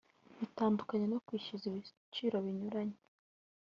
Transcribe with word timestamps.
bitandukanye 0.39 1.05
no 1.09 1.19
kwishyuza 1.25 1.65
ibiciro 1.69 2.35
binyuranye 2.45 2.97